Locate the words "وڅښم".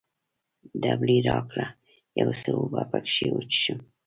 3.31-3.79